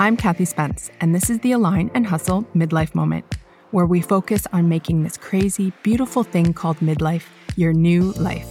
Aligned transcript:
I'm 0.00 0.16
Kathy 0.16 0.46
Spence, 0.46 0.90
and 1.02 1.14
this 1.14 1.28
is 1.28 1.40
the 1.40 1.52
Align 1.52 1.90
and 1.92 2.06
Hustle 2.06 2.44
Midlife 2.56 2.94
Moment, 2.94 3.34
where 3.70 3.84
we 3.84 4.00
focus 4.00 4.46
on 4.50 4.66
making 4.66 5.02
this 5.02 5.18
crazy, 5.18 5.74
beautiful 5.82 6.24
thing 6.24 6.54
called 6.54 6.78
midlife 6.78 7.24
your 7.54 7.74
new 7.74 8.12
life. 8.12 8.50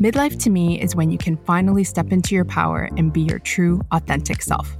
Midlife 0.00 0.36
to 0.42 0.50
me 0.50 0.80
is 0.80 0.96
when 0.96 1.12
you 1.12 1.16
can 1.16 1.36
finally 1.36 1.84
step 1.84 2.10
into 2.10 2.34
your 2.34 2.44
power 2.44 2.88
and 2.96 3.12
be 3.12 3.20
your 3.20 3.38
true, 3.38 3.80
authentic 3.92 4.42
self. 4.42 4.76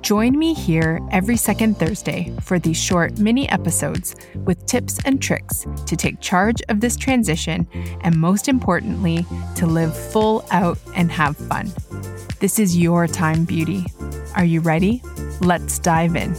Join 0.00 0.36
me 0.36 0.52
here 0.52 0.98
every 1.12 1.36
second 1.36 1.78
Thursday 1.78 2.34
for 2.42 2.58
these 2.58 2.76
short 2.76 3.20
mini 3.20 3.48
episodes 3.50 4.16
with 4.34 4.66
tips 4.66 4.98
and 5.04 5.22
tricks 5.22 5.64
to 5.86 5.94
take 5.94 6.20
charge 6.20 6.60
of 6.70 6.80
this 6.80 6.96
transition 6.96 7.68
and, 8.00 8.16
most 8.16 8.48
importantly, 8.48 9.24
to 9.54 9.64
live 9.64 9.96
full 9.96 10.44
out 10.50 10.76
and 10.96 11.12
have 11.12 11.36
fun. 11.36 11.70
This 12.40 12.58
is 12.58 12.76
your 12.76 13.06
time, 13.06 13.44
beauty. 13.44 13.86
Are 14.34 14.44
you 14.44 14.60
ready? 14.60 15.02
Let's 15.40 15.78
dive 15.78 16.14
in. 16.14 16.36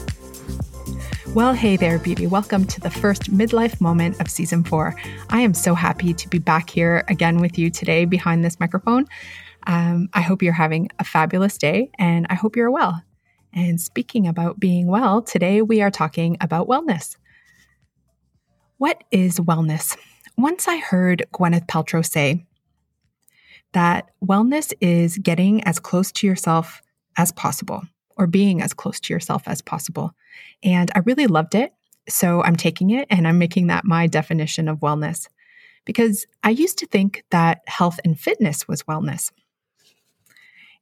Well, 1.33 1.53
hey 1.53 1.75
there, 1.75 1.99
beauty. 1.99 2.27
Welcome 2.27 2.65
to 2.65 2.79
the 2.79 2.89
first 2.89 3.31
midlife 3.31 3.81
moment 3.81 4.19
of 4.21 4.29
season 4.29 4.63
four. 4.63 4.95
I 5.29 5.41
am 5.41 5.53
so 5.53 5.75
happy 5.75 6.13
to 6.13 6.29
be 6.29 6.39
back 6.39 6.69
here 6.69 7.03
again 7.07 7.39
with 7.39 7.57
you 7.57 7.69
today 7.69 8.05
behind 8.05 8.43
this 8.43 8.59
microphone. 8.59 9.05
Um, 9.67 10.09
I 10.13 10.21
hope 10.21 10.41
you're 10.41 10.53
having 10.53 10.89
a 10.99 11.03
fabulous 11.03 11.57
day 11.57 11.91
and 11.99 12.25
I 12.29 12.35
hope 12.35 12.55
you're 12.55 12.71
well. 12.71 13.03
And 13.53 13.81
speaking 13.81 14.27
about 14.27 14.59
being 14.59 14.87
well, 14.87 15.21
today 15.21 15.61
we 15.61 15.81
are 15.81 15.91
talking 15.91 16.37
about 16.41 16.67
wellness. 16.67 17.17
What 18.77 19.03
is 19.11 19.39
wellness? 19.39 19.97
Once 20.37 20.67
I 20.67 20.77
heard 20.77 21.25
Gwyneth 21.33 21.67
Paltrow 21.67 22.05
say 22.05 22.45
that 23.73 24.09
wellness 24.23 24.73
is 24.79 25.17
getting 25.17 25.63
as 25.65 25.79
close 25.79 26.11
to 26.13 26.27
yourself 26.27 26.81
as 27.19 27.33
possible 27.33 27.83
or 28.15 28.27
being 28.27 28.61
as 28.61 28.73
close 28.73 28.97
to 29.01 29.13
yourself 29.13 29.43
as 29.45 29.61
possible. 29.61 30.13
And 30.63 30.89
I 30.95 30.99
really 30.99 31.27
loved 31.27 31.53
it. 31.53 31.73
So 32.07 32.41
I'm 32.41 32.55
taking 32.55 32.91
it 32.91 33.07
and 33.09 33.27
I'm 33.27 33.37
making 33.37 33.67
that 33.67 33.83
my 33.83 34.07
definition 34.07 34.69
of 34.69 34.79
wellness 34.79 35.27
because 35.83 36.25
I 36.43 36.51
used 36.51 36.77
to 36.77 36.87
think 36.87 37.25
that 37.29 37.59
health 37.67 37.99
and 38.05 38.17
fitness 38.17 38.69
was 38.69 38.83
wellness. 38.83 39.31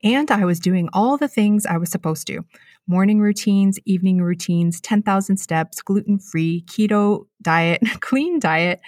And 0.04 0.30
I 0.30 0.46
was 0.46 0.60
doing 0.60 0.90
all 0.94 1.18
the 1.18 1.28
things 1.28 1.66
I 1.66 1.78
was 1.78 1.90
supposed 1.90 2.28
to 2.28 2.46
morning 2.86 3.20
routines, 3.20 3.80
evening 3.86 4.22
routines, 4.22 4.80
10,000 4.80 5.38
steps, 5.38 5.82
gluten 5.82 6.20
free, 6.20 6.64
keto 6.68 7.26
diet, 7.42 7.82
clean 8.00 8.40
diet. 8.40 8.80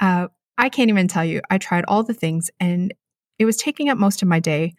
Uh, 0.00 0.26
I 0.58 0.68
can't 0.68 0.90
even 0.90 1.06
tell 1.06 1.24
you. 1.24 1.40
I 1.50 1.58
tried 1.58 1.84
all 1.86 2.02
the 2.02 2.14
things 2.14 2.50
and 2.58 2.92
it 3.38 3.44
was 3.44 3.56
taking 3.56 3.88
up 3.88 3.96
most 3.96 4.22
of 4.22 4.28
my 4.28 4.40
day 4.40 4.74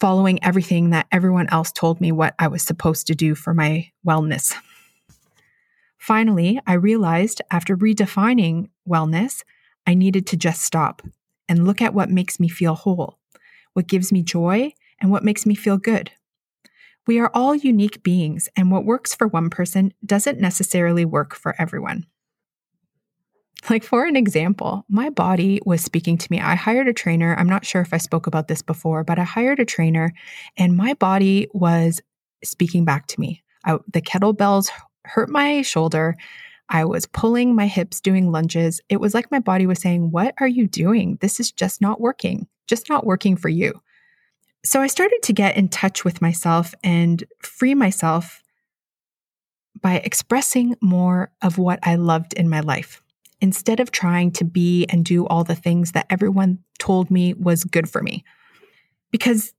following 0.00 0.42
everything 0.42 0.90
that 0.90 1.06
everyone 1.12 1.48
else 1.50 1.70
told 1.70 2.00
me 2.00 2.10
what 2.10 2.34
I 2.38 2.48
was 2.48 2.62
supposed 2.62 3.06
to 3.06 3.14
do 3.14 3.34
for 3.34 3.54
my 3.54 3.90
wellness. 4.06 4.54
Finally, 5.98 6.58
I 6.66 6.72
realized 6.72 7.42
after 7.50 7.76
redefining 7.76 8.70
wellness, 8.88 9.44
I 9.86 9.94
needed 9.94 10.26
to 10.28 10.36
just 10.36 10.62
stop 10.62 11.02
and 11.48 11.66
look 11.66 11.82
at 11.82 11.94
what 11.94 12.10
makes 12.10 12.40
me 12.40 12.48
feel 12.48 12.74
whole 12.74 13.20
what 13.72 13.86
gives 13.86 14.12
me 14.12 14.22
joy, 14.22 14.72
and 15.00 15.10
what 15.10 15.24
makes 15.24 15.46
me 15.46 15.54
feel 15.54 15.78
good. 15.78 16.10
We 17.06 17.18
are 17.18 17.30
all 17.32 17.54
unique 17.54 18.02
beings, 18.02 18.48
and 18.56 18.70
what 18.70 18.84
works 18.84 19.14
for 19.14 19.26
one 19.26 19.50
person 19.50 19.94
doesn't 20.04 20.40
necessarily 20.40 21.04
work 21.04 21.34
for 21.34 21.54
everyone. 21.58 22.06
Like, 23.68 23.84
for 23.84 24.06
an 24.06 24.16
example, 24.16 24.84
my 24.88 25.10
body 25.10 25.60
was 25.66 25.82
speaking 25.82 26.16
to 26.16 26.28
me. 26.30 26.40
I 26.40 26.54
hired 26.54 26.88
a 26.88 26.94
trainer. 26.94 27.36
I'm 27.38 27.48
not 27.48 27.66
sure 27.66 27.82
if 27.82 27.92
I 27.92 27.98
spoke 27.98 28.26
about 28.26 28.48
this 28.48 28.62
before, 28.62 29.04
but 29.04 29.18
I 29.18 29.24
hired 29.24 29.60
a 29.60 29.66
trainer, 29.66 30.12
and 30.56 30.76
my 30.76 30.94
body 30.94 31.48
was 31.52 32.00
speaking 32.42 32.84
back 32.84 33.06
to 33.08 33.20
me. 33.20 33.42
I, 33.66 33.78
the 33.92 34.00
kettlebells 34.00 34.70
hurt 35.04 35.28
my 35.28 35.60
shoulder. 35.60 36.16
I 36.70 36.84
was 36.84 37.04
pulling 37.06 37.54
my 37.54 37.66
hips 37.66 38.00
doing 38.00 38.32
lunges. 38.32 38.80
It 38.88 39.00
was 39.00 39.12
like 39.12 39.30
my 39.30 39.40
body 39.40 39.66
was 39.66 39.80
saying, 39.80 40.10
What 40.10 40.34
are 40.40 40.48
you 40.48 40.66
doing? 40.66 41.18
This 41.20 41.38
is 41.38 41.52
just 41.52 41.82
not 41.82 42.00
working 42.00 42.46
just 42.70 42.88
not 42.88 43.04
working 43.04 43.36
for 43.36 43.50
you. 43.50 43.82
So 44.64 44.80
I 44.80 44.86
started 44.86 45.20
to 45.24 45.32
get 45.34 45.56
in 45.56 45.68
touch 45.68 46.04
with 46.04 46.22
myself 46.22 46.72
and 46.82 47.24
free 47.42 47.74
myself 47.74 48.42
by 49.82 49.96
expressing 49.96 50.76
more 50.80 51.32
of 51.42 51.58
what 51.58 51.80
I 51.82 51.96
loved 51.96 52.32
in 52.34 52.48
my 52.48 52.60
life 52.60 53.02
instead 53.40 53.80
of 53.80 53.90
trying 53.90 54.30
to 54.32 54.44
be 54.44 54.86
and 54.86 55.04
do 55.04 55.26
all 55.26 55.44
the 55.44 55.54
things 55.54 55.92
that 55.92 56.06
everyone 56.10 56.58
told 56.78 57.10
me 57.10 57.34
was 57.34 57.64
good 57.64 57.88
for 57.88 58.02
me. 58.02 58.24
Because 59.10 59.52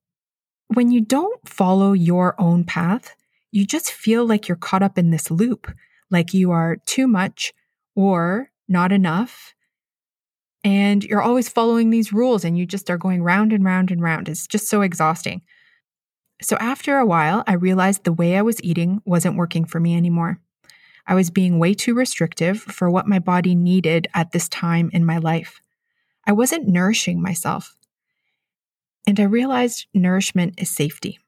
when 0.67 0.91
you 0.91 1.01
don't 1.01 1.47
follow 1.47 1.93
your 1.93 2.35
own 2.39 2.63
path, 2.63 3.15
you 3.51 3.65
just 3.65 3.91
feel 3.91 4.25
like 4.25 4.47
you're 4.47 4.55
caught 4.55 4.83
up 4.83 4.97
in 4.97 5.11
this 5.11 5.29
loop, 5.29 5.71
like 6.09 6.33
you 6.33 6.51
are 6.51 6.77
too 6.85 7.07
much 7.07 7.53
or 7.95 8.51
not 8.67 8.91
enough 8.91 9.53
and 10.63 11.03
you're 11.03 11.21
always 11.21 11.49
following 11.49 11.89
these 11.89 12.13
rules 12.13 12.45
and 12.45 12.57
you 12.57 12.65
just 12.65 12.89
are 12.89 12.97
going 12.97 13.23
round 13.23 13.51
and 13.51 13.63
round 13.63 13.91
and 13.91 14.01
round. 14.01 14.29
It's 14.29 14.47
just 14.47 14.67
so 14.67 14.81
exhausting. 14.81 15.41
So 16.41 16.55
after 16.57 16.97
a 16.97 17.05
while, 17.05 17.43
I 17.47 17.53
realized 17.53 18.03
the 18.03 18.13
way 18.13 18.37
I 18.37 18.41
was 18.41 18.61
eating 18.63 19.01
wasn't 19.05 19.37
working 19.37 19.65
for 19.65 19.79
me 19.79 19.95
anymore. 19.95 20.39
I 21.07 21.15
was 21.15 21.29
being 21.29 21.59
way 21.59 21.73
too 21.73 21.93
restrictive 21.93 22.61
for 22.61 22.89
what 22.89 23.07
my 23.07 23.19
body 23.19 23.55
needed 23.55 24.07
at 24.13 24.31
this 24.31 24.47
time 24.49 24.89
in 24.93 25.05
my 25.05 25.17
life. 25.17 25.61
I 26.25 26.31
wasn't 26.31 26.67
nourishing 26.67 27.21
myself. 27.21 27.75
And 29.07 29.19
I 29.19 29.23
realized 29.23 29.87
nourishment 29.93 30.55
is 30.57 30.69
safety. 30.69 31.19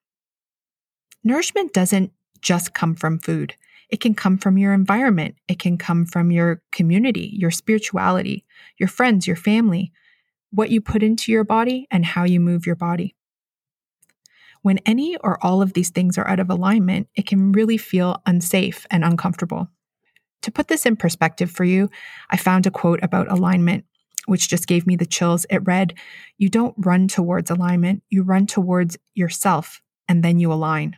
Nourishment 1.24 1.74
doesn't 1.74 2.12
just 2.42 2.74
come 2.74 2.96
from 2.96 3.18
food. 3.18 3.56
It 3.90 4.02
can 4.02 4.14
come 4.14 4.38
from 4.38 4.58
your 4.58 4.74
environment. 4.74 5.36
It 5.48 5.60
can 5.60 5.78
come 5.78 6.06
from 6.06 6.32
your 6.32 6.62
community, 6.72 7.32
your 7.34 7.52
spirituality, 7.52 8.46
your 8.78 8.90
friends, 8.90 9.28
your 9.28 9.36
family, 9.36 9.92
what 10.52 10.70
you 10.70 10.82
put 10.82 11.04
into 11.04 11.32
your 11.32 11.44
body, 11.44 11.88
and 11.90 12.06
how 12.06 12.24
you 12.24 12.40
move 12.40 12.66
your 12.66 12.76
body. 12.76 13.16
When 14.64 14.80
any 14.80 15.18
or 15.18 15.38
all 15.46 15.62
of 15.62 15.74
these 15.74 15.90
things 15.90 16.18
are 16.18 16.28
out 16.28 16.40
of 16.40 16.50
alignment, 16.50 17.10
it 17.16 17.28
can 17.28 17.52
really 17.52 17.78
feel 17.78 18.22
unsafe 18.26 18.88
and 18.90 19.04
uncomfortable. 19.04 19.70
To 20.42 20.52
put 20.52 20.70
this 20.70 20.86
in 20.86 20.96
perspective 20.96 21.52
for 21.52 21.66
you, 21.66 21.90
I 22.30 22.38
found 22.38 22.66
a 22.66 22.72
quote 22.72 23.02
about 23.04 23.32
alignment, 23.32 23.86
which 24.26 24.50
just 24.50 24.68
gave 24.68 24.88
me 24.88 24.96
the 24.96 25.06
chills. 25.06 25.46
It 25.50 25.68
read, 25.68 25.94
You 26.38 26.48
don't 26.48 26.76
run 26.78 27.10
towards 27.10 27.52
alignment, 27.52 28.04
you 28.10 28.24
run 28.24 28.48
towards 28.48 28.98
yourself, 29.14 29.82
and 30.08 30.24
then 30.24 30.40
you 30.40 30.52
align. 30.52 30.96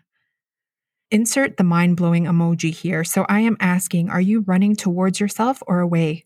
Insert 1.10 1.58
the 1.58 1.64
mind 1.64 1.98
blowing 1.98 2.26
emoji 2.26 2.72
here. 2.72 3.04
So 3.04 3.26
I 3.28 3.40
am 3.40 3.58
asking, 3.60 4.10
are 4.10 4.22
you 4.22 4.42
running 4.42 4.76
towards 4.76 5.20
yourself 5.20 5.62
or 5.66 5.80
away? 5.80 6.24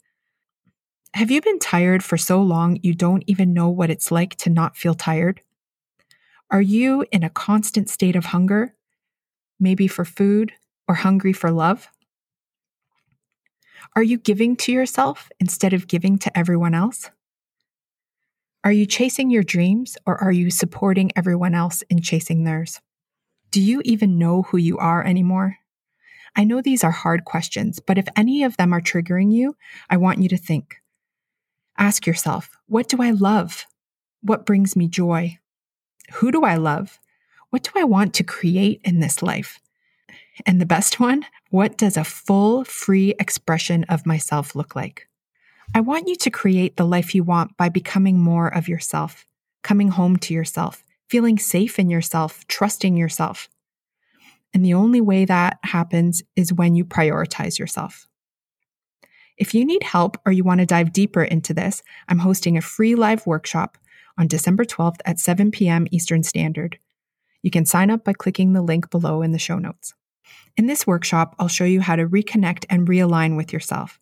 Have 1.14 1.32
you 1.32 1.42
been 1.42 1.60
tired 1.60 2.04
for 2.04 2.18
so 2.18 2.42
long 2.42 2.80
you 2.84 2.94
don't 2.94 3.24
even 3.28 3.54
know 3.54 3.70
what 3.70 3.90
it's 3.90 4.12
like 4.12 4.36
to 4.38 4.50
not 4.50 4.78
feel 4.78 4.94
tired? 4.94 5.42
Are 6.52 6.62
you 6.62 7.06
in 7.12 7.24
a 7.24 7.30
constant 7.30 7.90
state 7.90 8.16
of 8.16 8.26
hunger, 8.26 8.74
maybe 9.60 9.88
for 9.88 10.04
food 10.04 10.54
or 10.88 10.96
hungry 10.96 11.34
for 11.34 11.52
love? 11.52 11.90
Are 13.96 14.04
you 14.04 14.18
giving 14.18 14.56
to 14.58 14.72
yourself 14.72 15.30
instead 15.40 15.74
of 15.74 15.88
giving 15.88 16.18
to 16.20 16.38
everyone 16.38 16.74
else? 16.74 17.12
Are 18.64 18.72
you 18.72 18.86
chasing 18.86 19.30
your 19.30 19.44
dreams 19.44 19.98
or 20.06 20.22
are 20.22 20.32
you 20.32 20.52
supporting 20.52 21.12
everyone 21.16 21.56
else 21.56 21.82
in 21.84 22.02
chasing 22.02 22.44
theirs? 22.44 22.82
Do 23.52 23.62
you 23.62 23.82
even 23.86 24.18
know 24.18 24.44
who 24.44 24.58
you 24.58 24.78
are 24.78 25.04
anymore? 25.04 25.58
I 26.36 26.44
know 26.44 26.62
these 26.62 26.84
are 26.84 26.92
hard 26.92 27.26
questions, 27.26 27.80
but 27.80 27.98
if 27.98 28.08
any 28.16 28.44
of 28.44 28.58
them 28.58 28.74
are 28.74 28.82
triggering 28.82 29.32
you, 29.32 29.56
I 29.90 29.98
want 29.98 30.20
you 30.20 30.30
to 30.30 30.38
think. 30.38 30.78
Ask 31.78 32.06
yourself, 32.06 32.58
what 32.68 32.88
do 32.88 33.02
I 33.02 33.12
love? 33.12 33.66
What 34.22 34.46
brings 34.46 34.76
me 34.76 34.88
joy? 34.88 35.39
Who 36.14 36.32
do 36.32 36.44
I 36.44 36.56
love? 36.56 37.00
What 37.50 37.64
do 37.64 37.72
I 37.76 37.84
want 37.84 38.14
to 38.16 38.24
create 38.24 38.82
in 38.84 39.00
this 39.00 39.22
life? 39.24 39.60
And 40.46 40.62
the 40.62 40.66
best 40.66 41.00
one, 41.00 41.26
what 41.50 41.78
does 41.78 41.98
a 41.98 42.04
full, 42.04 42.64
free 42.64 43.16
expression 43.20 43.84
of 43.86 44.06
myself 44.06 44.56
look 44.56 44.76
like? 44.76 45.08
I 45.74 45.82
want 45.82 46.08
you 46.08 46.16
to 46.16 46.30
create 46.30 46.78
the 46.78 46.86
life 46.86 47.14
you 47.14 47.24
want 47.24 47.56
by 47.58 47.70
becoming 47.70 48.20
more 48.20 48.48
of 48.48 48.68
yourself, 48.68 49.26
coming 49.64 49.90
home 49.90 50.18
to 50.18 50.34
yourself, 50.34 50.84
feeling 51.10 51.38
safe 51.38 51.78
in 51.78 51.90
yourself, 51.90 52.46
trusting 52.48 52.96
yourself. 52.98 53.50
And 54.54 54.66
the 54.66 54.74
only 54.74 55.02
way 55.02 55.26
that 55.26 55.60
happens 55.64 56.24
is 56.36 56.54
when 56.54 56.76
you 56.76 56.86
prioritize 56.86 57.60
yourself. 57.60 58.08
If 59.38 59.54
you 59.54 59.64
need 59.64 59.84
help 59.84 60.18
or 60.26 60.32
you 60.32 60.44
want 60.44 60.60
to 60.60 60.66
dive 60.66 60.92
deeper 60.92 61.24
into 61.24 61.54
this, 61.54 61.84
I'm 62.08 62.20
hosting 62.20 62.58
a 62.58 62.62
free 62.62 62.96
live 62.96 63.26
workshop 63.26 63.78
on 64.20 64.28
December 64.28 64.66
12th 64.66 65.00
at 65.06 65.18
7 65.18 65.50
p.m. 65.50 65.88
Eastern 65.92 66.22
Standard. 66.24 66.78
You 67.42 67.50
can 67.50 67.66
sign 67.66 67.90
up 67.90 68.04
by 68.04 68.14
clicking 68.14 68.52
the 68.52 68.62
link 68.62 68.90
below 68.90 69.22
in 69.22 69.32
the 69.32 69.40
show 69.40 69.58
notes. 69.58 69.94
In 70.58 70.68
this 70.68 70.86
workshop, 70.86 71.36
I'll 71.40 71.48
show 71.48 71.64
you 71.64 71.80
how 71.80 71.96
to 71.96 72.08
reconnect 72.08 72.66
and 72.70 72.88
realign 72.88 73.38
with 73.38 73.54
yourself, 73.54 73.98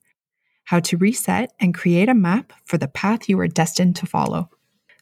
how 0.65 0.79
to 0.81 0.97
reset 0.97 1.51
and 1.59 1.73
create 1.73 2.09
a 2.09 2.15
map 2.15 2.51
for 2.65 2.79
the 2.79 2.87
path 2.87 3.29
you 3.29 3.39
are 3.39 3.47
destined 3.47 3.95
to 3.97 4.07
follow. 4.07 4.49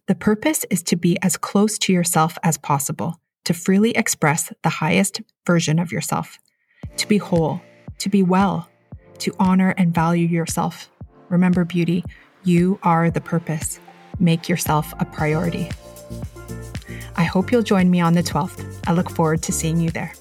The 0.07 0.15
purpose 0.15 0.65
is 0.69 0.83
to 0.83 0.97
be 0.97 1.17
as 1.21 1.37
close 1.37 1.79
to 1.79 1.93
yourself 1.93 2.37
as 2.43 2.57
possible, 2.57 3.21
to 3.45 3.53
freely 3.53 3.91
express 3.91 4.51
the 4.63 4.69
highest 4.69 5.21
version 5.47 5.79
of 5.79 5.93
yourself, 5.93 6.37
to 6.97 7.07
be 7.07 7.17
whole, 7.17 7.61
to 7.99 8.09
be 8.09 8.21
well, 8.21 8.69
to 9.19 9.33
honor 9.39 9.73
and 9.77 9.95
value 9.95 10.27
yourself. 10.27 10.91
Remember, 11.29 11.63
beauty, 11.63 12.03
you 12.43 12.79
are 12.83 13.09
the 13.09 13.21
purpose. 13.21 13.79
Make 14.19 14.49
yourself 14.49 14.93
a 14.99 15.05
priority. 15.05 15.69
I 17.17 17.23
hope 17.23 17.51
you'll 17.51 17.63
join 17.63 17.89
me 17.89 18.01
on 18.01 18.13
the 18.13 18.23
12th. 18.23 18.83
I 18.87 18.93
look 18.93 19.09
forward 19.09 19.41
to 19.43 19.51
seeing 19.51 19.79
you 19.79 19.89
there. 19.89 20.13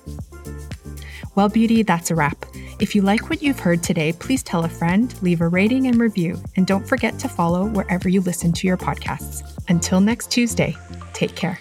Well, 1.35 1.49
beauty, 1.49 1.82
that's 1.82 2.11
a 2.11 2.14
wrap. 2.14 2.44
If 2.81 2.94
you 2.94 3.02
like 3.02 3.29
what 3.31 3.43
you've 3.43 3.58
heard 3.58 3.82
today, 3.82 4.12
please 4.12 4.43
tell 4.43 4.64
a 4.64 4.69
friend, 4.69 5.14
leave 5.23 5.41
a 5.41 5.49
rating 5.49 5.87
and 5.87 5.99
review, 5.99 6.41
and 6.56 6.67
don't 6.67 6.87
forget 6.87 7.19
to 7.20 7.29
follow 7.29 7.67
wherever 7.67 8.08
you 8.08 8.20
listen 8.20 8.52
to 8.52 8.67
your 8.67 8.76
podcasts. 8.76 9.43
Until 9.69 10.00
next 10.00 10.31
Tuesday, 10.31 10.76
take 11.12 11.35
care. 11.35 11.61